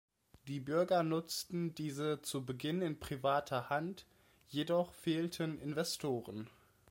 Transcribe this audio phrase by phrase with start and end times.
[0.47, 4.07] Die Bürger nutzten diese zu Beginn in privater Hand,
[4.47, 6.49] jedoch fehlten Investoren.